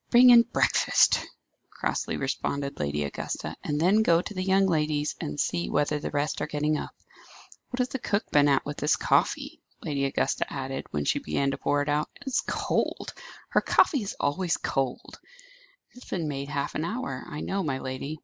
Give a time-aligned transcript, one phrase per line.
[0.10, 1.24] '""Bring in breakfast,"
[1.70, 3.54] crossly responded Lady Augusta.
[3.62, 6.90] "And then go to the young ladies, and see whether the rest are getting up.
[7.70, 11.52] What has the cook been at with this coffee?" Lady Augusta added, when she began
[11.52, 12.08] to pour it out.
[12.20, 13.14] "It is cold.
[13.50, 15.20] Her coffee is always cold."
[15.92, 18.18] "It has been made half an hour, I know, my lady."